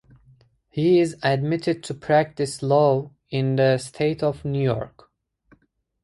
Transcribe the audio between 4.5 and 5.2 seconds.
York.